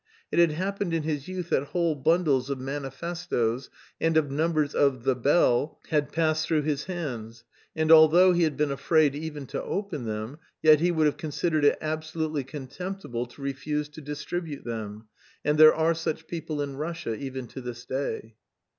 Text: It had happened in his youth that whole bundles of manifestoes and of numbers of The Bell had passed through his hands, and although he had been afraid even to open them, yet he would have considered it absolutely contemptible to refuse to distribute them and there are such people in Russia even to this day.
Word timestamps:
It 0.31 0.39
had 0.39 0.53
happened 0.53 0.95
in 0.95 1.03
his 1.03 1.27
youth 1.27 1.49
that 1.51 1.61
whole 1.75 1.93
bundles 1.93 2.49
of 2.49 2.59
manifestoes 2.59 3.69
and 3.99 4.17
of 4.17 4.31
numbers 4.31 4.73
of 4.73 5.03
The 5.03 5.15
Bell 5.15 5.77
had 5.89 6.11
passed 6.11 6.47
through 6.47 6.63
his 6.63 6.85
hands, 6.85 7.43
and 7.75 7.91
although 7.91 8.33
he 8.33 8.41
had 8.41 8.57
been 8.57 8.71
afraid 8.71 9.13
even 9.13 9.45
to 9.45 9.61
open 9.61 10.05
them, 10.05 10.39
yet 10.63 10.79
he 10.79 10.89
would 10.89 11.05
have 11.05 11.17
considered 11.17 11.63
it 11.65 11.77
absolutely 11.81 12.43
contemptible 12.43 13.27
to 13.27 13.43
refuse 13.43 13.89
to 13.89 14.01
distribute 14.01 14.63
them 14.65 15.05
and 15.45 15.59
there 15.59 15.71
are 15.75 15.93
such 15.93 16.25
people 16.25 16.63
in 16.63 16.77
Russia 16.77 17.13
even 17.13 17.45
to 17.49 17.61
this 17.61 17.85
day. 17.85 18.37